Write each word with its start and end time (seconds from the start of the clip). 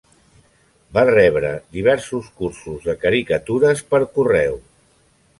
Va 0.97 1.01
rebre 1.09 1.51
diversos 1.77 2.31
cursos 2.39 2.87
de 2.87 2.95
caricatures 3.03 3.83
per 3.93 3.99
correu. 4.17 4.57